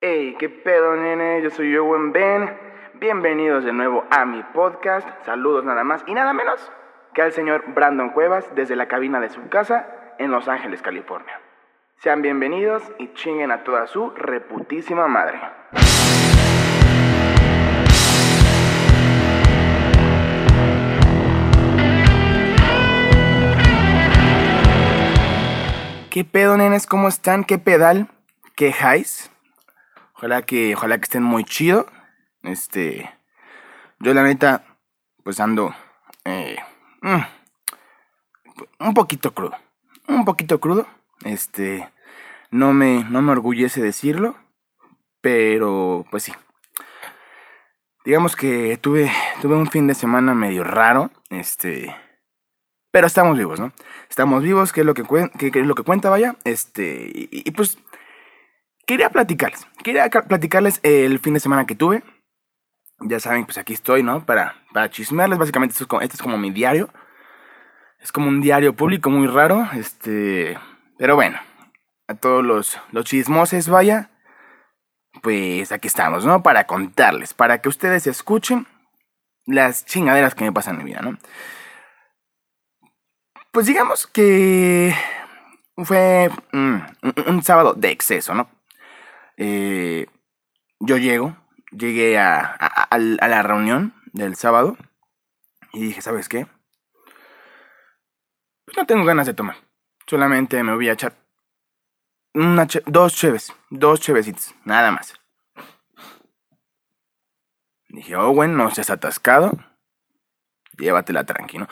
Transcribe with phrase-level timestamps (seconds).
[0.00, 1.42] Hey, qué pedo, nene.
[1.42, 2.56] Yo soy Owen Ben.
[3.00, 5.08] Bienvenidos de nuevo a mi podcast.
[5.24, 6.70] Saludos nada más y nada menos
[7.14, 9.88] que al señor Brandon Cuevas desde la cabina de su casa
[10.20, 11.40] en Los Ángeles, California.
[11.96, 15.40] Sean bienvenidos y chinguen a toda su reputísima madre.
[26.08, 26.86] ¿Qué pedo, nenes?
[26.86, 27.42] ¿Cómo están?
[27.42, 28.06] ¿Qué pedal?
[28.54, 28.72] ¿Qué?
[30.18, 31.86] Ojalá que, ojalá que estén muy chido.
[32.42, 33.08] Este,
[34.00, 34.64] yo la neta,
[35.22, 35.72] pues ando
[36.24, 36.56] eh,
[37.02, 37.20] mm,
[38.80, 39.56] un poquito crudo,
[40.08, 40.88] un poquito crudo.
[41.24, 41.88] Este,
[42.50, 44.34] no me, no me orgullece decirlo,
[45.20, 46.32] pero pues sí.
[48.04, 51.94] Digamos que tuve, tuve un fin de semana medio raro, este,
[52.90, 53.72] pero estamos vivos, ¿no?
[54.10, 55.04] Estamos vivos, que es lo que,
[55.38, 56.34] que, es lo que cuenta, vaya.
[56.42, 57.78] Este, y, pues
[58.88, 59.66] quería platicarles.
[59.84, 62.02] Quería platicarles el fin de semana que tuve.
[63.00, 64.24] Ya saben, pues aquí estoy, ¿no?
[64.24, 65.38] Para, para chismearles.
[65.38, 66.88] Básicamente, esto es, como, esto es como mi diario.
[68.00, 69.68] Es como un diario público muy raro.
[69.74, 70.58] Este.
[70.96, 71.38] Pero bueno.
[72.08, 74.10] A todos los, los chismoses, vaya.
[75.22, 76.42] Pues aquí estamos, ¿no?
[76.42, 77.34] Para contarles.
[77.34, 78.66] Para que ustedes escuchen
[79.44, 81.18] las chingaderas que me pasan en mi vida, ¿no?
[83.52, 84.94] Pues digamos que
[85.76, 88.48] fue un, sábado de exceso, ¿no?
[89.40, 90.06] Eh,
[90.80, 91.36] yo llego,
[91.70, 94.76] llegué a, la reunión del sábado
[95.72, 96.48] y dije, ¿sabes qué?
[98.64, 99.56] Pues no tengo ganas de tomar.
[100.08, 101.14] Solamente me voy a echar
[102.86, 105.14] dos cheves, dos chevecitos, nada más.
[107.88, 109.52] Dije, oh, bueno, no seas atascado.
[110.76, 111.68] Llévatela tranquilo.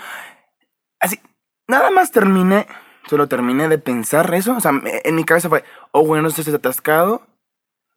[1.01, 1.21] Así,
[1.67, 2.67] nada más terminé,
[3.09, 4.57] solo terminé de pensar eso.
[4.57, 7.27] O sea, en mi cabeza fue, oh, bueno, no estés atascado.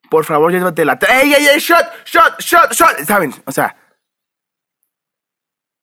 [0.10, 0.98] Por favor, llévate la...
[1.08, 1.60] ¡Ey, ey, ey!
[1.60, 2.06] ¡Shot!
[2.06, 2.40] ¡Shot!
[2.40, 2.72] ¡Shot!
[2.74, 3.06] ¡Shot!
[3.06, 3.34] ¿Saben?
[3.46, 3.76] O sea...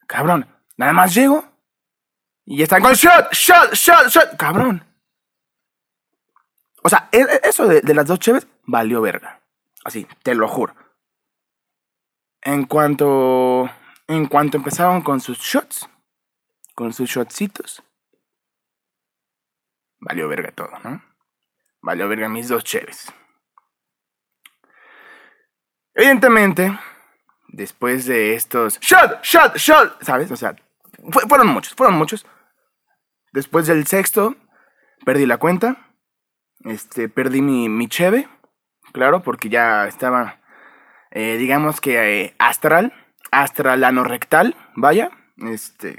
[0.06, 0.48] Cabrón.
[0.76, 1.44] Nada más llego.
[2.44, 4.36] Y están con shot, shot, shot, shot.
[4.36, 4.84] Cabrón.
[6.82, 9.40] O sea, e, e, eso de, de las dos cheves valió verga.
[9.84, 10.74] Así, te lo juro.
[12.42, 13.68] En cuanto...
[14.08, 15.88] En cuanto empezaron con sus shots,
[16.76, 17.82] con sus shotcitos.
[19.98, 21.02] Valió verga todo, ¿no?
[21.82, 23.12] Valió verga mis dos cheves.
[25.96, 26.78] Evidentemente,
[27.48, 30.30] después de estos shot, shot, shot, ¿sabes?
[30.30, 30.54] O sea,
[31.26, 32.26] fueron muchos, fueron muchos.
[33.32, 34.36] Después del sexto,
[35.06, 35.88] perdí la cuenta.
[36.64, 38.28] Este, perdí mi, mi cheve,
[38.92, 40.40] claro, porque ya estaba,
[41.12, 42.92] eh, digamos que eh, astral,
[43.30, 45.10] astral rectal, vaya.
[45.38, 45.96] Este,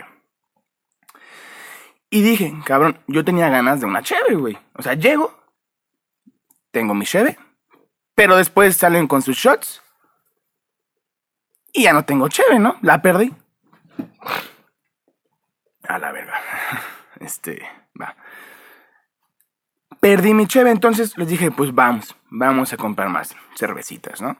[2.11, 4.59] y dije, cabrón, yo tenía ganas de una cheve, güey.
[4.73, 5.43] O sea, llego,
[6.69, 7.39] tengo mi cheve,
[8.13, 9.81] pero después salen con sus shots.
[11.77, 12.75] Y ya no tengo cheve, ¿no?
[12.81, 13.31] La perdí.
[15.87, 16.33] A la verga.
[17.19, 17.61] Este,
[18.01, 18.15] va.
[19.99, 24.37] Perdí mi cheve, entonces les dije, pues vamos, vamos a comprar más cervecitas, ¿no?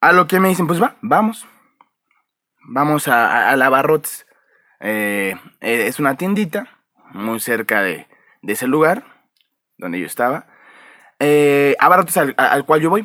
[0.00, 1.48] A lo que me dicen, pues va, vamos.
[2.62, 4.00] Vamos a, a, a
[4.78, 6.78] eh, eh, es una tiendita
[7.10, 8.06] muy cerca de,
[8.42, 9.04] ese lugar
[9.78, 10.46] donde yo estaba.
[11.18, 13.04] Eh, a al, cual yo voy.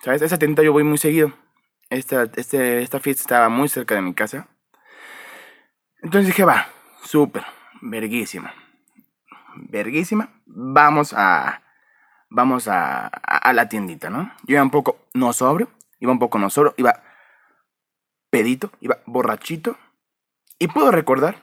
[0.00, 0.20] ¿Sabes?
[0.20, 1.32] Esa tiendita yo voy muy seguido.
[1.90, 4.48] Esta, este, esta fiesta estaba muy cerca de mi casa.
[6.02, 6.68] Entonces dije, va,
[7.02, 7.44] súper,
[7.80, 8.52] verguísima.
[9.56, 10.30] Verguísima.
[10.46, 11.62] Vamos a.
[12.30, 14.30] Vamos a, a, la tiendita, ¿no?
[14.44, 15.70] Yo iba un poco no sobrio.
[15.98, 16.74] Iba un poco no sobrio.
[16.76, 17.02] Iba
[18.30, 18.70] pedito.
[18.80, 19.78] Iba borrachito.
[20.58, 21.36] Y puedo recordar,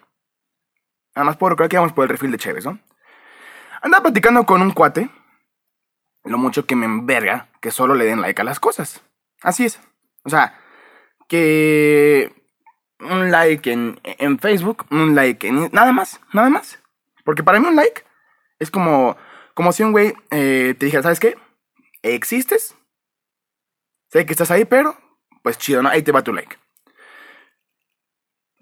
[1.14, 2.80] además puedo recordar que íbamos por el refil de Chévez, ¿no?
[3.82, 5.10] Andaba platicando con un cuate,
[6.24, 9.02] lo mucho que me enverga que solo le den like a las cosas.
[9.42, 9.80] Así es.
[10.26, 10.60] O sea,
[11.28, 12.34] que
[13.00, 15.70] un like en, en Facebook, un like en...
[15.72, 16.80] Nada más, nada más.
[17.24, 18.04] Porque para mí un like
[18.60, 19.16] es como,
[19.54, 21.38] como si un güey eh, te dijera, ¿sabes qué?
[22.02, 22.76] ¿Existes?
[24.10, 24.98] Sé que estás ahí, pero
[25.44, 25.90] pues chido, ¿no?
[25.90, 26.58] Ahí te va tu like.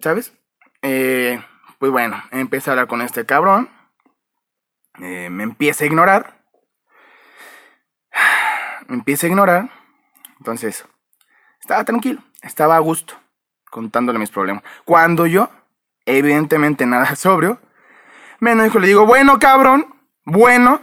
[0.01, 0.33] ¿Sabes?
[0.81, 1.42] Eh,
[1.80, 3.69] pues bueno, empecé a hablar con este cabrón.
[5.00, 6.44] Eh, me empieza a ignorar.
[8.88, 9.69] Me empieza a ignorar.
[10.39, 10.86] Entonces,
[11.63, 13.13] estaba tranquilo, estaba a gusto,
[13.71, 14.63] contándole mis problemas.
[14.83, 15.50] Cuando yo,
[16.06, 17.62] evidentemente nada sobrio,
[18.42, 19.95] me enojo y le digo, bueno cabrón,
[20.25, 20.81] bueno,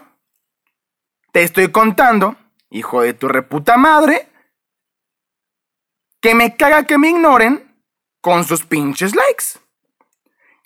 [1.32, 2.34] te estoy contando,
[2.70, 4.30] hijo de tu reputa madre,
[6.22, 7.76] que me caga que me ignoren
[8.22, 9.60] con sus pinches likes.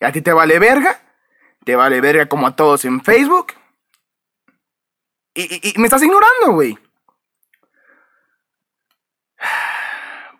[0.00, 1.00] ¿A ti te vale verga?
[1.64, 3.54] ¿Te vale verga como a todos en Facebook?
[5.34, 6.78] Y, me estás ignorando, güey.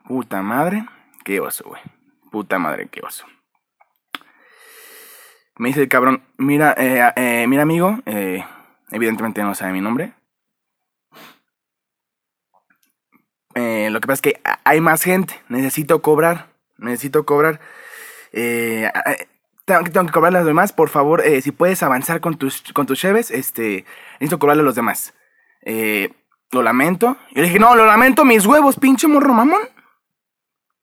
[0.05, 0.85] Puta madre,
[1.25, 1.81] qué oso, güey.
[2.31, 3.25] Puta madre, qué oso.
[5.56, 8.45] Me dice el cabrón, mira, eh, eh, mira amigo, eh,
[8.91, 10.12] evidentemente no sabe mi nombre.
[13.55, 16.49] lo que pasa es que hay más gente, necesito cobrar,
[16.79, 17.61] necesito cobrar.
[18.33, 22.87] tengo, tengo, que cobrarle a los demás, por favor, si puedes avanzar con tus, con
[22.87, 23.85] tus cheves, este,
[24.15, 25.15] necesito cobrarle a los demás.
[26.50, 27.17] lo lamento.
[27.31, 29.61] Yo le dije, no, lo lamento mis huevos, pinche morro mamón.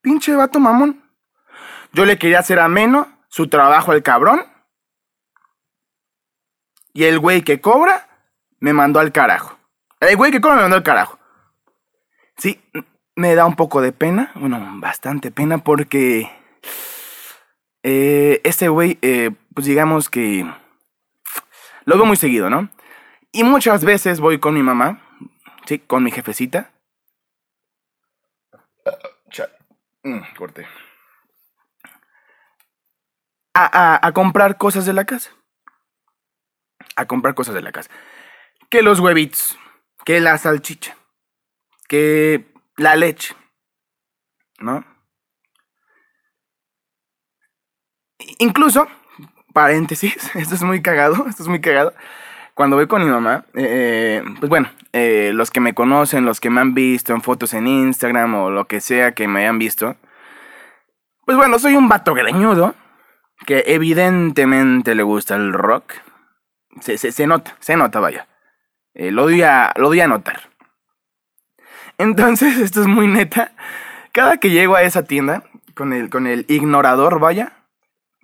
[0.01, 1.03] Pinche vato mamón.
[1.93, 4.43] Yo le quería hacer ameno su trabajo al cabrón.
[6.93, 8.07] Y el güey que cobra
[8.59, 9.57] me mandó al carajo.
[9.99, 11.19] El güey que cobra me mandó al carajo.
[12.37, 12.61] Sí,
[13.15, 14.31] me da un poco de pena.
[14.35, 16.29] Bueno, bastante pena porque...
[17.83, 20.45] Eh, este güey, eh, pues digamos que...
[21.85, 22.69] Lo veo muy seguido, ¿no?
[23.31, 25.01] Y muchas veces voy con mi mamá,
[25.65, 26.70] sí, con mi jefecita.
[30.03, 30.67] Mm, corte.
[33.53, 35.29] A, a, comprar cosas de la casa.
[36.95, 37.89] A comprar cosas de la casa.
[38.69, 39.57] Que los huevitos,
[40.05, 40.95] que la salchicha,
[41.87, 43.35] que la leche,
[44.59, 44.85] ¿no?
[48.39, 48.87] Incluso,
[49.53, 51.93] paréntesis, esto es muy cagado, esto es muy cagado.
[52.53, 56.49] Cuando voy con mi mamá, eh, pues bueno, eh, los que me conocen, los que
[56.49, 59.95] me han visto en fotos en Instagram o lo que sea que me hayan visto,
[61.25, 62.75] pues bueno, soy un vato greñudo
[63.45, 65.93] que evidentemente le gusta el rock.
[66.81, 68.27] Se, se, nota, se nota, vaya.
[68.93, 70.41] Eh, lo, doy a, lo a notar.
[71.97, 73.53] Entonces, esto es muy neta.
[74.11, 75.43] Cada que llego a esa tienda,
[75.73, 77.53] con el, con el ignorador, vaya,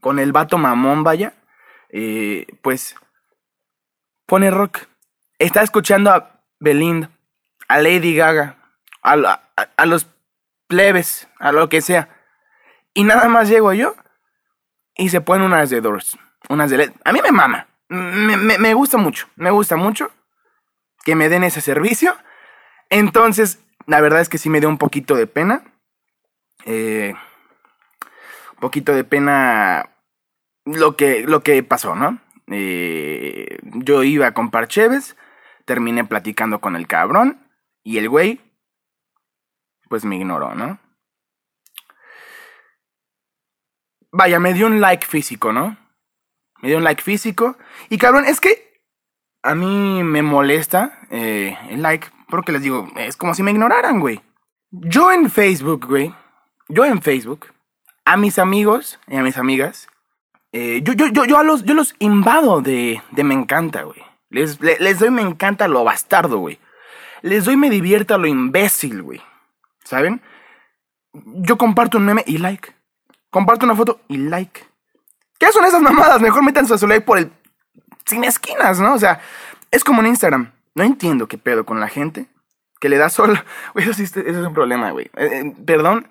[0.01, 1.33] con el vato mamón, vaya,
[2.61, 2.95] pues
[4.27, 4.81] pone rock.
[5.39, 7.09] Está escuchando a Belinda,
[7.67, 8.57] a Lady Gaga,
[9.01, 10.07] a, los
[10.67, 12.09] plebes, a lo que sea.
[12.93, 13.95] Y nada más llego yo
[14.95, 16.17] y se ponen unas de Doors,
[16.49, 16.91] unas de LED.
[17.05, 20.11] A mí me mama, me, gusta mucho, me gusta mucho
[21.03, 22.15] que me den ese servicio.
[22.89, 25.63] Entonces, la verdad es que sí me dio un poquito de pena.
[26.65, 27.13] Eh,
[28.53, 29.91] un poquito de pena
[30.65, 32.19] lo que, lo que pasó, ¿no?
[32.47, 35.15] Eh, yo iba a comprar cheves
[35.67, 37.45] terminé platicando con el cabrón
[37.83, 38.41] y el güey,
[39.89, 40.79] pues me ignoró, ¿no?
[44.11, 45.77] Vaya, me dio un like físico, ¿no?
[46.61, 47.57] Me dio un like físico.
[47.89, 48.81] Y cabrón, es que
[49.43, 53.99] a mí me molesta eh, el like, porque les digo, es como si me ignoraran,
[53.99, 54.21] güey.
[54.71, 56.15] Yo en Facebook, güey,
[56.69, 57.47] yo en Facebook,
[58.05, 59.89] a mis amigos y a mis amigas,
[60.51, 64.01] eh, yo, yo, yo, yo, a los, yo los invado de, de me encanta, güey.
[64.29, 64.59] Les,
[64.99, 66.59] doy me encanta lo bastardo, güey.
[67.21, 69.21] Les doy me divierta lo imbécil, güey.
[69.83, 70.21] ¿Saben?
[71.13, 72.73] Yo comparto un meme y like.
[73.29, 74.65] Comparto una foto y like.
[75.39, 76.21] ¿Qué son esas mamadas?
[76.21, 77.31] Mejor métanse a su like por el...
[78.05, 78.93] Sin esquinas, ¿no?
[78.93, 79.19] O sea,
[79.71, 80.51] es como en Instagram.
[80.75, 82.27] No entiendo qué pedo con la gente
[82.79, 83.35] que le da solo...
[83.73, 85.05] Güey, eso, es un problema, güey.
[85.15, 86.07] Eh, eh, perdón.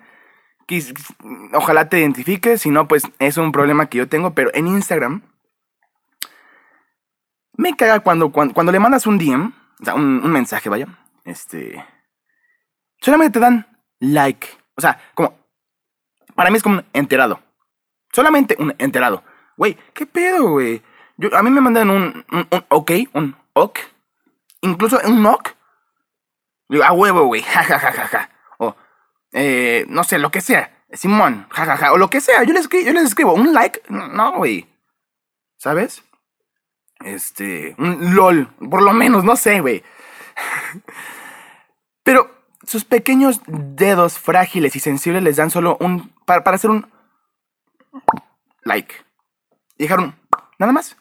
[1.53, 2.61] Ojalá te identifiques.
[2.61, 4.33] Si no, pues es un problema que yo tengo.
[4.33, 5.21] Pero en Instagram
[7.57, 10.87] me caga cuando, cuando, le mandas un DM, o sea, un, mensaje, vaya,
[11.25, 11.83] este.
[13.01, 13.67] Solamente te dan
[13.99, 14.47] like.
[14.75, 15.37] O sea, como.
[16.35, 17.41] Para mí es como un enterado.
[18.13, 19.23] Solamente un enterado.
[19.57, 20.83] Güey, ¿qué pedo, güey?
[21.33, 22.25] a mí me mandan un,
[22.69, 23.79] ok, un ok.
[24.61, 25.49] Incluso un ok.
[26.83, 27.41] A huevo, güey.
[27.53, 28.29] Ja, ja, ja, ja,
[29.33, 30.85] eh, no sé, lo que sea.
[30.91, 31.93] Simón, ja, ja, ja.
[31.93, 32.43] O lo que sea.
[32.43, 33.81] Yo les, yo les escribo un like.
[33.89, 34.67] No, güey.
[35.57, 36.03] ¿Sabes?
[36.99, 39.83] Este, un LOL, por lo menos, no sé, güey.
[42.03, 42.31] Pero
[42.63, 46.13] sus pequeños dedos frágiles y sensibles les dan solo un.
[46.25, 46.91] para, hacer un.
[48.63, 48.95] like.
[49.77, 50.13] Y dejar
[50.57, 50.97] nada más.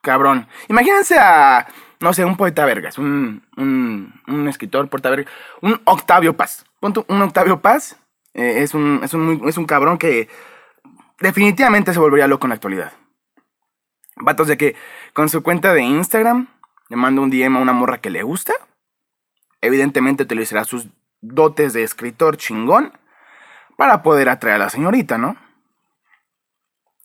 [0.00, 0.48] Cabrón.
[0.68, 1.66] Imagínense a.
[2.02, 3.42] no sé, un poeta vergas, un.
[3.56, 6.66] un, escritor poeta vergas, un Octavio Paz.
[6.80, 7.96] un Octavio Paz.
[8.34, 10.28] Eh, es, un, es, un, es un cabrón que
[11.20, 12.92] definitivamente se volvería loco en la actualidad.
[14.16, 14.74] Vatos de que
[15.12, 16.48] con su cuenta de Instagram
[16.88, 18.52] le manda un DM a una morra que le gusta.
[19.60, 20.88] Evidentemente utilizará sus
[21.20, 22.92] dotes de escritor chingón
[23.76, 25.36] para poder atraer a la señorita, ¿no?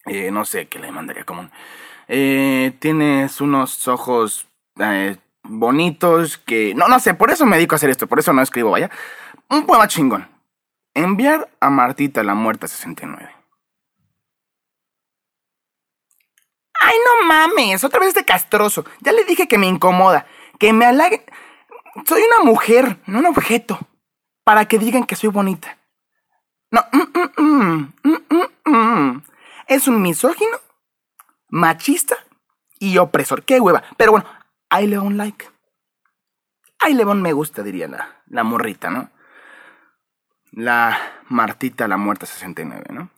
[0.05, 1.49] Eh, no sé qué le mandaría como.
[2.07, 4.46] Eh, tienes unos ojos
[4.79, 6.73] eh, bonitos que.
[6.75, 8.89] No, no sé, por eso me dedico a hacer esto, por eso no escribo, vaya.
[9.49, 10.27] Un poema chingón.
[10.93, 13.29] Enviar a Martita la muerta 69.
[16.81, 18.85] Ay, no mames, otra vez este castroso.
[19.01, 20.25] Ya le dije que me incomoda,
[20.59, 21.25] que me halague.
[22.05, 23.79] Soy una mujer, no un objeto,
[24.43, 25.77] para que digan que soy bonita.
[26.71, 27.93] mm,
[28.65, 29.23] mm,
[29.67, 30.57] es un misógino,
[31.49, 32.17] machista
[32.79, 33.43] y opresor.
[33.43, 33.83] ¡Qué hueva!
[33.97, 34.25] Pero bueno,
[34.69, 35.49] ahí le va un like.
[36.79, 39.09] Ahí le va un me gusta, diría la, la morrita, ¿no?
[40.51, 40.97] La
[41.29, 43.09] Martita, la muerta 69, ¿no?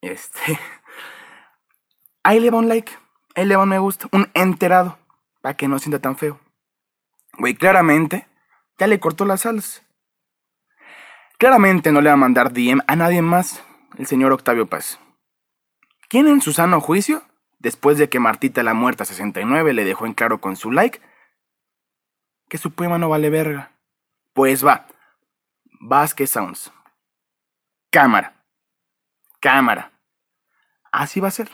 [0.00, 0.58] Este.
[2.24, 2.92] Ahí le va un like.
[3.34, 4.08] Ahí le va un me gusta.
[4.12, 4.98] Un enterado.
[5.40, 6.40] Para que no sienta tan feo.
[7.38, 8.26] Güey, claramente.
[8.78, 9.82] Ya le cortó las alas.
[11.38, 13.62] Claramente no le va a mandar DM a nadie más.
[13.96, 14.98] El señor Octavio Paz.
[16.08, 17.22] ¿Quién en su sano juicio,
[17.62, 21.00] después de que Martita la muerta 69 le dejó en claro con su like,
[22.48, 23.72] que su poema no vale verga?
[24.34, 24.86] Pues va.
[25.80, 26.72] Vázquez Sounds.
[27.90, 28.34] Cámara.
[29.40, 29.92] Cámara.
[30.92, 31.50] Así va a ser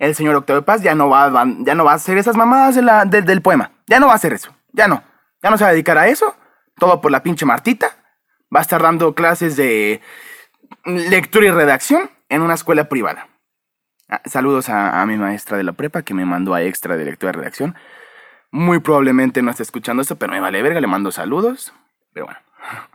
[0.00, 3.42] el señor Octavio Paz ya no va, ya no va a hacer esas mamadas del
[3.42, 3.70] poema.
[3.86, 4.56] Ya no va a hacer eso.
[4.72, 5.04] Ya no.
[5.42, 6.34] Ya no se va a dedicar a eso.
[6.78, 7.90] Todo por la pinche Martita.
[8.54, 10.00] Va a estar dando clases de
[10.86, 13.28] lectura y redacción en una escuela privada.
[14.10, 17.30] Ah, saludos a, mi maestra de la prepa que me mandó a extra de lectura
[17.30, 17.76] y redacción.
[18.50, 21.72] Muy probablemente no esté escuchando esto, pero me vale verga, le mando saludos.
[22.12, 22.40] Pero bueno.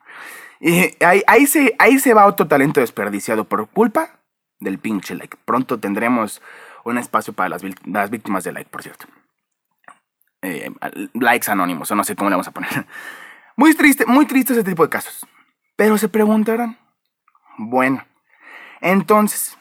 [0.57, 4.21] Y ahí, ahí, se, ahí se va otro talento desperdiciado por culpa
[4.61, 5.37] del pinche like.
[5.43, 6.41] Pronto tendremos
[6.85, 9.05] un espacio para las, las víctimas de like, por cierto.
[10.41, 10.71] Eh,
[11.13, 12.85] likes anónimos, o no sé cómo le vamos a poner.
[13.57, 15.25] Muy triste, muy triste ese tipo de casos.
[15.77, 16.77] Pero se preguntarán,
[17.57, 18.03] bueno,
[18.81, 19.57] entonces,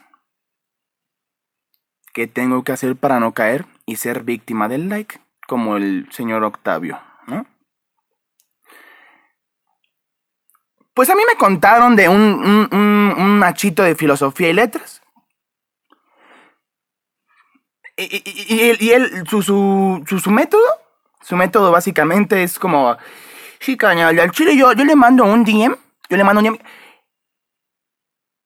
[2.14, 5.20] ¿qué tengo que hacer para no caer y ser víctima del like?
[5.46, 7.44] Como el señor Octavio, ¿no?
[10.94, 15.02] Pues a mí me contaron de un, un, machito de filosofía y letras
[17.96, 20.62] y, él, su, su, su, método,
[21.20, 22.96] su método básicamente es como,
[23.60, 25.76] sí, caña, al chile yo, yo le mando un DM,
[26.08, 26.58] yo le mando un DM.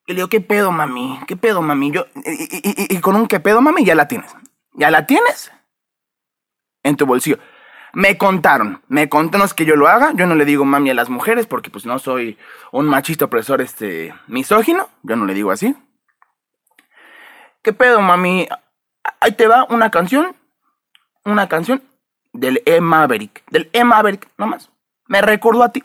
[0.09, 1.21] Y le digo, ¿qué pedo, mami?
[1.27, 1.91] ¿Qué pedo, mami?
[1.91, 3.85] Yo, y, con un ¿qué pedo, mami?
[3.85, 4.35] Ya la tienes.
[4.73, 5.53] ¿Ya la tienes?
[6.83, 7.39] En tu bolsillo.
[7.93, 10.13] Me contaron, me contaron que yo lo haga.
[10.15, 12.39] Yo no le digo mami a las mujeres porque pues no soy
[12.73, 14.89] un machista opresor este misógino.
[15.03, 15.77] Yo no le digo así.
[17.61, 18.49] ¿Qué pedo, mami?
[19.21, 20.35] ahí te va una canción,
[21.27, 21.83] una canción
[22.33, 24.71] del E Maverick, del E Maverick, nomás.
[25.07, 25.83] Me recordó a ti.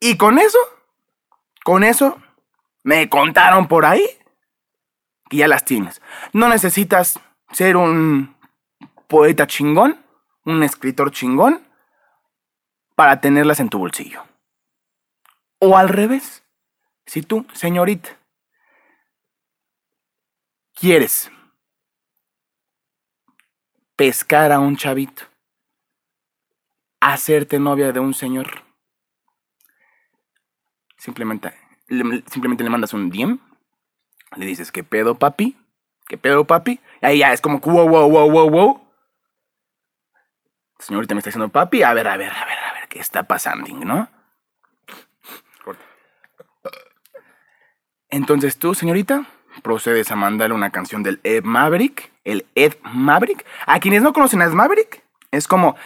[0.00, 0.58] Y con eso,
[1.62, 2.18] con eso,
[2.82, 4.06] me contaron por ahí
[5.28, 6.02] que ya las tienes.
[6.32, 7.18] No necesitas
[7.52, 8.36] ser un
[9.08, 10.04] poeta chingón,
[10.44, 11.66] un escritor chingón,
[12.94, 14.24] para tenerlas en tu bolsillo.
[15.58, 16.44] O al revés,
[17.06, 18.10] si tú, señorita,
[20.74, 21.30] quieres
[23.96, 25.22] pescar a un chavito,
[27.00, 28.64] hacerte novia de un señor,
[30.96, 31.61] simplemente,
[32.30, 33.38] simplemente le mandas un DM,
[34.36, 35.56] le dices, ¿qué pedo, papi?
[36.06, 36.80] ¿Qué pedo, papi?
[37.02, 38.82] Y ahí ya es como, wow, wow, wow, wow, wow.
[40.78, 43.22] Señorita me está diciendo, papi, a ver, a ver, a ver, a ver, ¿qué está
[43.22, 44.08] pasando, no?
[48.10, 49.24] Entonces tú, señorita,
[49.62, 53.46] procedes a mandarle una canción del Ed Maverick, el Ed Maverick.
[53.66, 55.76] A quienes no conocen a Ed Maverick, es como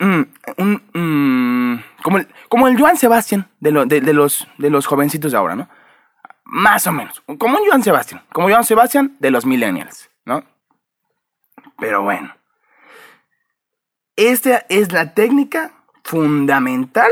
[0.00, 0.22] mm,
[0.58, 5.38] un, mm, como, el, como el Joan Sebastián de, de, los, de los jovencitos de
[5.38, 5.68] ahora, ¿no?
[6.44, 10.42] Más o menos, como un Joan Sebastián, como Joan Sebastián de los millennials, ¿no?
[11.78, 12.34] Pero bueno,
[14.16, 15.72] esta es la técnica
[16.04, 17.10] fundamental,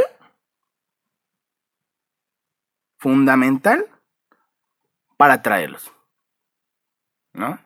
[2.98, 3.86] fundamental
[5.16, 5.92] para traerlos.
[7.32, 7.58] ¿No?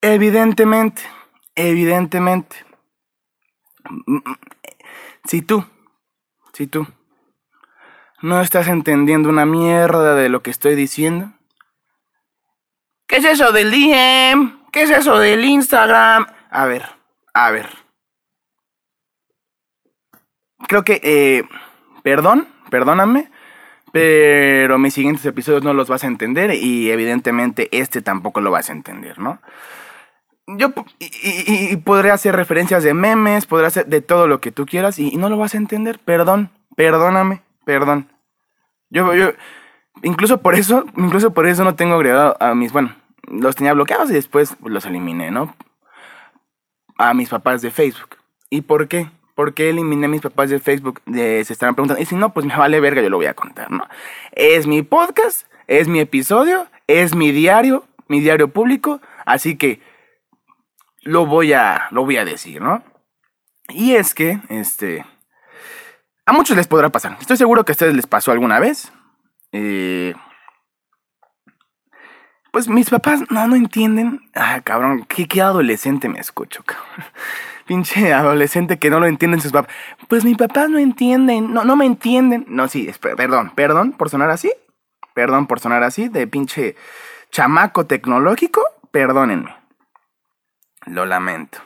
[0.00, 1.02] Evidentemente,
[1.54, 2.64] evidentemente,
[5.24, 5.64] si tú,
[6.52, 6.86] si tú
[8.22, 11.32] no estás entendiendo una mierda de lo que estoy diciendo,
[13.06, 14.62] ¿qué es eso del DM?
[14.70, 16.26] ¿Qué es eso del Instagram?
[16.50, 16.84] A ver,
[17.34, 17.68] a ver.
[20.68, 21.44] Creo que, eh,
[22.02, 23.30] perdón, perdóname,
[23.92, 28.70] pero mis siguientes episodios no los vas a entender y evidentemente este tampoco lo vas
[28.70, 29.40] a entender, ¿no?
[30.56, 34.98] Yo y, podré hacer referencias de memes, podré hacer de todo lo que tú quieras
[34.98, 35.98] y, no lo vas a entender.
[35.98, 38.08] Perdón, perdóname, perdón.
[38.90, 39.32] Yo, yo,
[40.02, 42.94] incluso por eso, incluso por eso no tengo agregado a mis, bueno,
[43.28, 45.54] los tenía bloqueados y después los eliminé, ¿no?
[46.98, 48.16] A mis papás de Facebook.
[48.50, 49.08] ¿Y por qué?
[49.34, 51.00] ¿Por qué eliminé a mis papás de Facebook?
[51.06, 52.02] se estarán preguntando.
[52.02, 53.86] Y si no, pues me vale verga, yo lo voy a contar, ¿no?
[54.32, 59.00] Es mi podcast, es mi episodio, es mi diario, mi diario público.
[59.24, 59.80] Así que
[61.02, 62.82] lo voy a, lo voy a decir, ¿no?
[63.68, 65.04] Y es que, este,
[66.26, 67.16] a muchos les podrá pasar.
[67.20, 68.92] Estoy seguro que a ustedes les pasó alguna vez.
[69.52, 70.14] Eh,
[72.52, 74.20] pues mis papás no, no entienden.
[74.34, 77.06] Ah, cabrón, ¿qué, qué adolescente me escucho, cabrón.
[77.66, 79.72] Pinche adolescente que no lo entienden sus papás.
[80.08, 82.44] Pues mis papás no entienden, no, no me entienden.
[82.48, 84.52] No, sí, perdón, perdón por sonar así.
[85.14, 86.76] Perdón por sonar así, de pinche
[87.30, 88.62] chamaco tecnológico.
[88.90, 89.61] Perdónenme.
[90.86, 91.58] Lo lamento.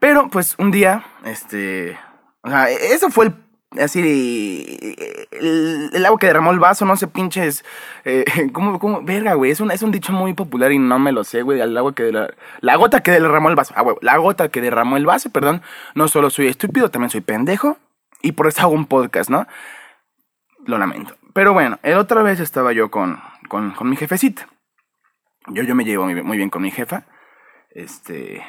[0.00, 1.98] Pero, pues, un día, este.
[2.42, 3.34] O sea, eso fue el
[3.80, 4.96] así
[5.30, 7.64] el, agua que derramó el vaso, no sé, pinches.
[8.04, 9.02] Eh, ¿cómo, ¿Cómo?
[9.02, 9.50] Verga, güey.
[9.50, 11.60] Es un, es un dicho muy popular y no me lo sé, güey.
[11.60, 13.74] El agua que la, la gota que derramó el vaso.
[13.76, 13.96] Ah, güey.
[14.00, 15.62] La gota que derramó el vaso, perdón.
[15.94, 17.78] No solo soy estúpido, también soy pendejo.
[18.22, 19.46] Y por eso hago un podcast, ¿no?
[20.64, 21.16] Lo lamento.
[21.32, 24.48] Pero bueno, el otra vez estaba yo con, con, con mi jefecita.
[25.48, 27.04] Yo, yo me llevo muy, muy bien con mi jefa.
[27.74, 28.44] Este.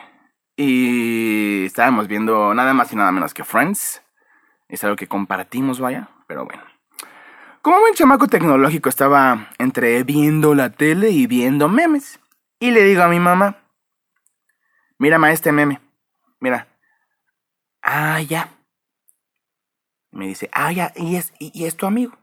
[0.56, 4.01] Y estábamos viendo nada más y nada menos que Friends.
[4.68, 6.63] Es algo que compartimos, vaya, pero bueno.
[7.62, 12.20] Como buen chamaco tecnológico estaba entre viendo la tele y viendo memes.
[12.60, 13.58] Y le digo a mi mamá,
[14.98, 15.80] mira ma este meme,
[16.39, 16.68] mira.
[17.82, 18.50] Ah, ya.
[20.12, 22.18] Me dice, ah, ya, y es, y, es tu amigo.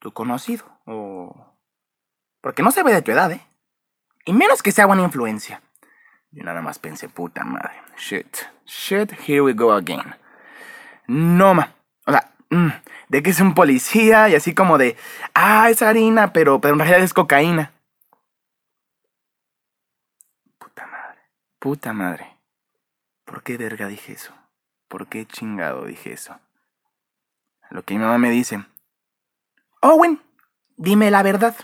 [0.00, 0.64] Tu conocido.
[0.84, 1.56] O...
[2.40, 3.46] Porque no se ve de tu edad, ¿eh?
[4.24, 5.62] Y menos que sea buena influencia.
[6.30, 7.72] Yo nada más pensé, puta madre.
[7.96, 8.36] Shit.
[8.66, 10.14] Shit, here we go again.
[11.06, 11.74] No, ma.
[12.06, 12.68] O sea, mm,
[13.08, 14.96] de que es un policía y así como de,
[15.34, 17.72] ah, es harina, pero, pero en realidad es cocaína.
[20.58, 21.20] Puta madre.
[21.58, 22.36] Puta madre.
[23.24, 24.34] ¿Por qué verga dije eso?
[24.88, 26.38] ¿Por qué chingado dije eso?
[27.70, 28.64] Lo que mi mamá me dice.
[29.80, 30.20] Owen,
[30.76, 31.54] dime la verdad.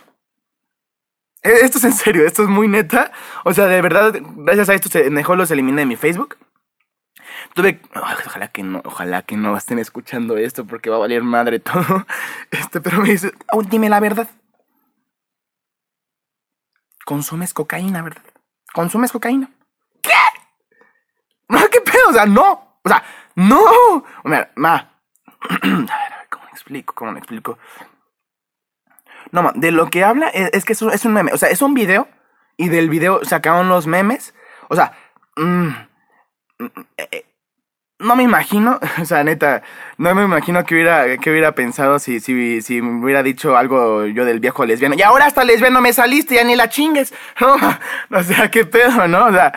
[1.44, 3.12] E, esto es en serio, esto es muy neta.
[3.44, 6.36] O sea, de verdad, gracias a esto mejor los eliminé de mi Facebook.
[7.54, 7.80] Tuve.
[7.94, 12.06] Ojalá que no, ojalá que no estén escuchando esto porque va a valer madre todo.
[12.50, 14.28] Este, pero me dice, oh, dime la verdad.
[17.04, 18.22] Consumes cocaína, ¿verdad?
[18.72, 19.50] ¿Consumes cocaína?
[20.02, 20.10] ¿Qué?
[21.48, 22.08] No, ¿qué pedo?
[22.08, 22.78] O sea, no.
[22.82, 24.04] O sea, no.
[24.24, 24.74] Mira, ma.
[25.50, 26.94] A ver, a ver, ¿cómo me explico?
[26.94, 27.58] ¿Cómo me explico?
[29.34, 31.32] No, de lo que habla es, que es un, es un, meme.
[31.32, 32.06] O sea, es un video
[32.56, 34.32] y del video sacaron los memes.
[34.68, 34.96] O sea,
[35.34, 35.70] mmm,
[37.98, 39.64] no me imagino, o sea, neta,
[39.98, 44.06] no me imagino que hubiera, que hubiera pensado si, si, si me hubiera dicho algo
[44.06, 44.94] yo del viejo lesbiano.
[44.94, 47.12] Y ahora hasta lesbiano me saliste, ya ni la chingues.
[47.40, 47.56] No,
[48.16, 49.26] o sea, qué pedo, ¿no?
[49.26, 49.52] O sea,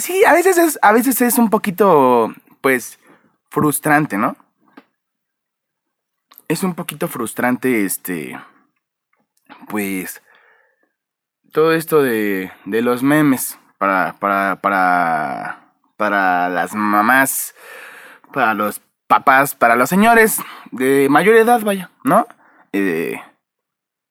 [0.00, 2.98] sí, a veces es, a veces es un poquito, pues,
[3.50, 4.34] frustrante, ¿no?
[6.48, 8.34] Es un poquito frustrante, este,
[9.68, 10.22] pues,
[11.52, 17.54] todo esto de, de los memes para, para, para para las mamás,
[18.32, 22.26] para los papás, para los señores de mayor edad, vaya, ¿no?
[22.72, 23.20] Eh,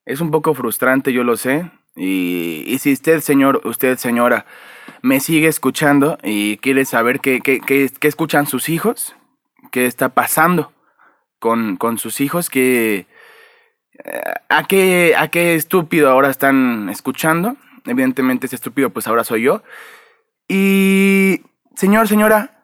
[0.06, 1.72] es un poco frustrante, yo lo sé.
[1.96, 4.46] Y, si usted, señor, usted, señora,
[5.02, 9.16] me sigue escuchando y quiere saber qué, qué, qué, escuchan sus hijos,
[9.72, 10.74] qué está pasando
[11.40, 13.06] con, con sus hijos, eh,
[14.50, 17.56] a, qué, a qué estúpido ahora están escuchando.
[17.86, 19.64] Evidentemente ese estúpido pues ahora soy yo.
[20.48, 21.42] Y
[21.78, 22.58] Señor, señora,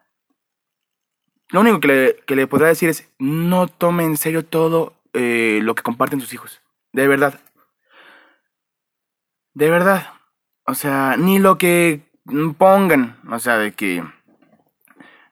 [1.50, 5.76] lo único que le, que podrá decir es, no tome en serio todo eh, lo
[5.76, 6.62] que comparten sus hijos.
[6.94, 7.40] De verdad.
[9.54, 10.14] De verdad.
[10.66, 12.02] O sea, ni lo que
[12.58, 13.18] pongan.
[13.30, 14.04] O sea, de que,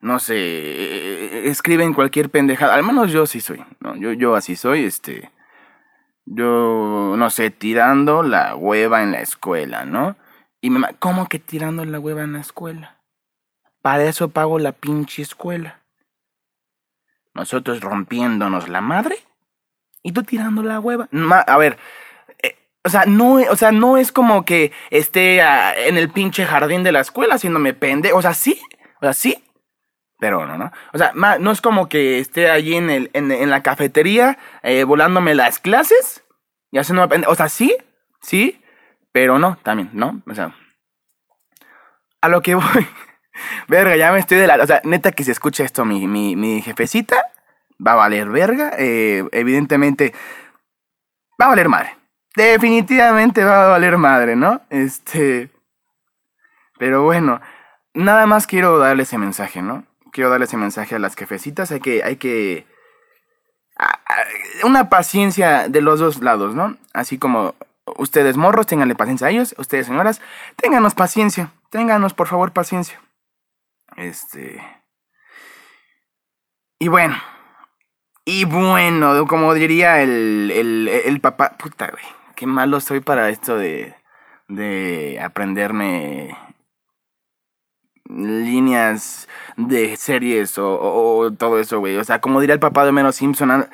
[0.00, 2.74] no sé, eh, escriben cualquier pendejada.
[2.74, 3.64] Al menos yo sí soy.
[3.80, 3.96] ¿no?
[3.96, 5.28] Yo, yo así soy, este...
[6.24, 10.16] Yo, no sé, tirando la hueva en la escuela, ¿no?
[10.60, 10.94] Y me...
[10.98, 12.98] ¿Cómo que tirando la hueva en la escuela?
[13.82, 15.80] Para eso pago la pinche escuela.
[17.34, 19.16] Nosotros rompiéndonos la madre
[20.02, 21.08] y tú tirando la hueva.
[21.46, 21.78] a ver,
[22.42, 26.44] eh, o sea, no, o sea, no es como que esté ah, en el pinche
[26.44, 28.12] jardín de la escuela haciéndome pende.
[28.12, 28.60] O sea, sí,
[28.96, 29.42] o sea, sí.
[30.22, 30.70] Pero no, ¿no?
[30.92, 35.34] O sea, no es como que esté allí en, el, en, la cafetería eh, volándome
[35.34, 36.22] las clases
[36.70, 37.26] y pende.
[37.26, 37.76] O sea, sí,
[38.20, 38.62] sí,
[39.10, 40.22] pero no, también, ¿no?
[40.30, 40.54] O sea,
[42.20, 42.86] a lo que voy.
[43.66, 44.62] verga, ya me estoy de la...
[44.62, 47.16] O sea, neta que si escucha esto mi, mi, mi jefecita,
[47.84, 48.70] va a valer verga.
[48.78, 50.14] Eh, evidentemente,
[51.40, 51.96] va a valer madre.
[52.36, 54.60] Definitivamente va a valer madre, ¿no?
[54.70, 55.50] Este...
[56.78, 57.40] Pero bueno,
[57.92, 59.84] nada más quiero darle ese mensaje, ¿no?
[60.12, 61.72] Quiero darle ese mensaje a las jefecitas.
[61.72, 62.04] Hay que...
[62.04, 62.66] Hay que
[64.62, 66.76] una paciencia de los dos lados, ¿no?
[66.92, 67.56] Así como
[67.96, 70.20] ustedes morros, tenganle paciencia a ellos, ustedes señoras,
[70.54, 73.00] ténganos paciencia, ténganos por favor paciencia.
[73.96, 74.62] Este.
[76.78, 77.16] Y bueno,
[78.24, 82.04] Y bueno, como diría el, el, el papá, puta, güey,
[82.36, 83.96] qué malo soy para esto de,
[84.48, 86.36] de aprenderme
[88.16, 91.96] líneas de series o, todo eso, güey.
[91.96, 93.68] O sea, como diría el papá de Menos Simpson,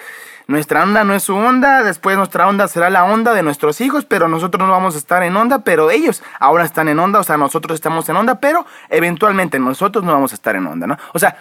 [0.46, 4.04] nuestra onda no es su onda, después nuestra onda será la onda de nuestros hijos,
[4.04, 7.24] pero nosotros no vamos a estar en onda, pero ellos ahora están en onda, o
[7.24, 10.96] sea, nosotros estamos en onda, pero eventualmente nosotros no vamos a estar en onda, ¿no?
[11.12, 11.36] O sea,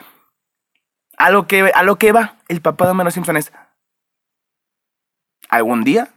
[1.18, 3.52] a lo que, a lo que va el papá de Homero Simpson es,
[5.50, 6.10] algún día,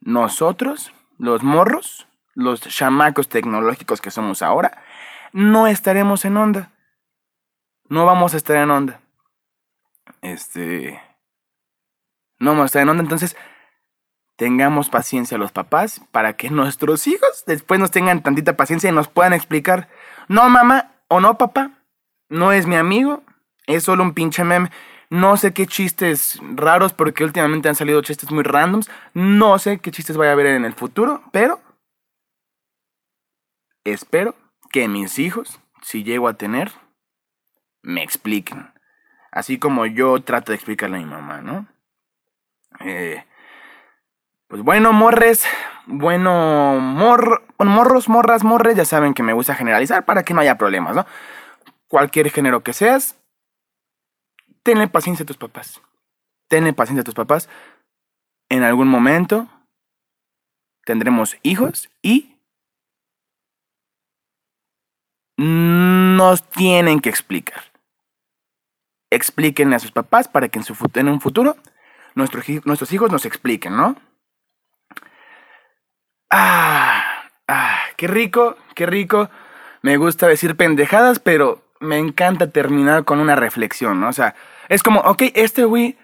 [0.00, 4.82] nosotros, los morros, los chamacos tecnológicos que somos ahora,
[5.32, 6.72] no estaremos en onda.
[7.88, 9.00] No vamos a estar en onda.
[10.22, 11.00] Este...
[12.38, 13.36] No vamos a estar en onda, entonces
[14.36, 19.08] tengamos paciencia los papás para que nuestros hijos después nos tengan tantita paciencia y nos
[19.08, 19.88] puedan explicar,
[20.28, 21.72] no mamá o no papá,
[22.28, 23.24] no es mi amigo,
[23.66, 24.70] es solo un pinche meme.
[25.10, 28.90] No sé qué chistes raros porque últimamente han salido chistes muy randoms.
[29.14, 31.60] No sé qué chistes vaya a haber en el futuro, pero
[33.84, 34.34] espero
[34.70, 36.72] que mis hijos, si llego a tener,
[37.82, 38.72] me expliquen.
[39.30, 41.66] Así como yo trato de explicarle a mi mamá, ¿no?
[42.80, 43.24] Eh,
[44.48, 45.46] pues bueno, morres,
[45.86, 50.56] bueno, mor, morros, morras, morres, ya saben que me gusta generalizar para que no haya
[50.56, 51.06] problemas, ¿no?
[51.88, 53.18] Cualquier género que seas,
[54.62, 55.82] tenle paciencia a tus papás.
[56.48, 57.48] Tenle paciencia a tus papás.
[58.48, 59.48] En algún momento
[60.84, 62.37] tendremos hijos y
[65.38, 67.62] nos tienen que explicar.
[69.10, 71.56] Explíquenle a sus papás para que en, su, un futuro
[72.14, 73.96] nuestros, nuestros hijos nos expliquen, ¿no?
[76.30, 79.30] Ah, ah, qué rico, qué rico.
[79.80, 84.08] Me gusta decir pendejadas, pero me encanta terminar con una reflexión, ¿no?
[84.08, 84.34] O sea,
[84.68, 85.96] es como, ok, este güey,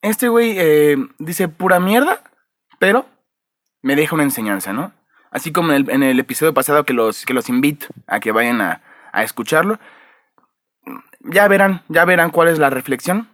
[0.00, 2.22] este güey eh, dice pura mierda,
[2.78, 3.06] pero
[3.82, 4.92] me deja una enseñanza, ¿no?
[5.30, 8.82] Así como en el, episodio pasado que los, que los invito a que vayan a,
[9.12, 9.78] a escucharlo.
[11.20, 13.28] Ya verán, ya verán cuál es la reflexión.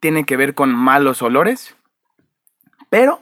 [0.00, 1.76] Tiene que ver con malos olores,
[2.88, 3.20] pero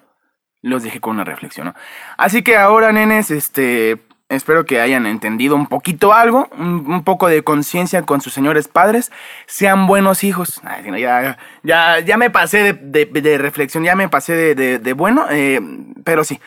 [0.63, 1.75] los dejé con una reflexión.
[2.17, 7.43] Así que ahora, nenes, este, Espero que hayan entendido un poquito algo, un, poco de
[7.43, 9.11] conciencia con sus señores padres.
[9.47, 10.61] Sean buenos hijos.
[10.99, 15.61] ya, ya, ya me pasé de, reflexión, ya me pasé de, bueno, eh,
[16.05, 16.39] pero sí,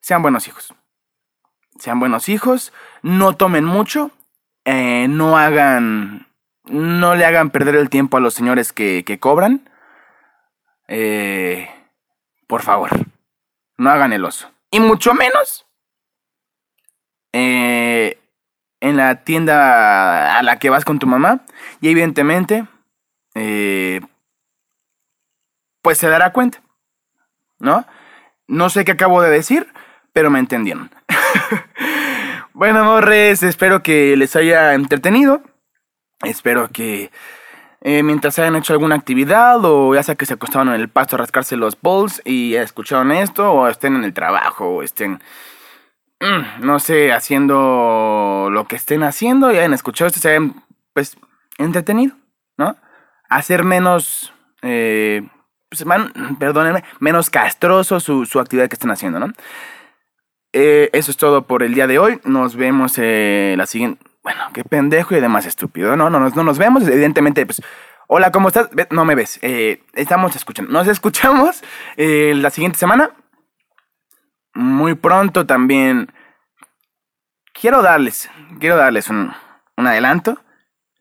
[0.00, 0.72] sean buenos hijos.
[1.78, 4.10] Sean buenos hijos, no tomen mucho,
[4.64, 6.28] eh, no hagan,
[6.64, 9.68] no le hagan perder el tiempo a los señores que, que cobran.
[10.88, 11.68] Eh,
[12.46, 12.90] por favor,
[13.76, 14.50] no hagan el oso.
[14.70, 15.66] Y mucho menos
[17.32, 18.18] eh,
[18.80, 21.40] en la tienda a la que vas con tu mamá
[21.80, 22.66] y evidentemente
[23.34, 24.00] eh,
[25.82, 26.62] pues se dará cuenta,
[27.58, 27.86] ¿no?
[28.46, 29.72] No sé qué acabo de decir,
[30.12, 30.90] pero me entendieron.
[32.52, 35.42] bueno, morres, espero que les haya entretenido.
[36.22, 37.10] Espero que
[37.82, 41.16] eh, mientras hayan hecho alguna actividad o ya sea que se acostaron en el pasto
[41.16, 45.20] a rascarse los balls y escucharon esto o estén en el trabajo o estén
[46.20, 51.18] Mm, no sé, haciendo lo que estén haciendo y hayan escuchado esto, se hayan, pues,
[51.58, 52.16] entretenido,
[52.56, 52.76] ¿no?
[53.28, 55.28] Hacer menos, eh,
[55.68, 55.84] pues,
[56.38, 59.32] perdónenme, menos castroso su, su, actividad que estén haciendo, ¿no?
[60.54, 62.20] Eh, eso es todo por el día de hoy.
[62.24, 64.02] Nos vemos eh, la siguiente.
[64.22, 65.96] Bueno, qué pendejo y demás estúpido.
[65.96, 66.88] No, no, no, no nos vemos.
[66.88, 67.60] Evidentemente, pues.
[68.06, 68.70] Hola, ¿cómo estás?
[68.90, 69.38] No me ves.
[69.42, 70.72] Eh, estamos escuchando.
[70.72, 71.62] Nos escuchamos
[71.96, 73.10] la siguiente semana
[74.54, 76.12] muy pronto también
[77.52, 79.32] quiero darles, quiero darles un,
[79.76, 80.38] un adelanto.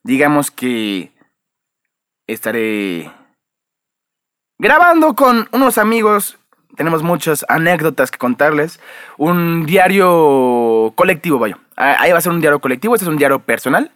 [0.03, 1.13] Digamos que
[2.27, 3.11] estaré
[4.57, 6.39] grabando con unos amigos.
[6.75, 8.79] Tenemos muchas anécdotas que contarles.
[9.17, 11.57] Un diario colectivo, vaya.
[11.75, 13.91] Ahí va a ser un diario colectivo, este es un diario personal.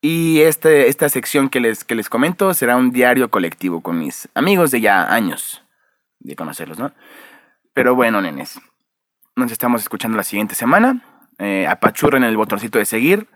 [0.00, 4.28] Y este, esta sección que les, que les comento será un diario colectivo con mis
[4.34, 5.62] amigos de ya años
[6.18, 6.92] de conocerlos, ¿no?
[7.72, 8.60] Pero bueno, nenes,
[9.36, 11.02] nos estamos escuchando la siguiente semana.
[11.38, 13.28] Eh, apachurren el botoncito de seguir.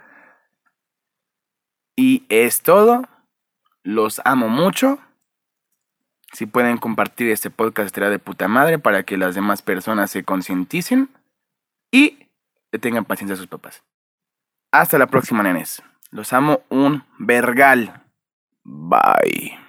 [1.96, 3.08] Y es todo.
[3.82, 4.98] Los amo mucho.
[6.37, 10.22] Si pueden compartir este podcast, estaría de puta madre para que las demás personas se
[10.22, 11.09] concienticen
[11.90, 12.29] y
[12.79, 13.83] tengan paciencia a sus papás.
[14.70, 15.83] Hasta la próxima, nenes.
[16.11, 18.03] Los amo un vergal.
[18.64, 19.65] Bye.